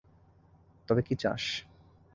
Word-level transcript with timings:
তবে 0.89 1.01
কী 1.01 1.15
চাস? 1.15 1.43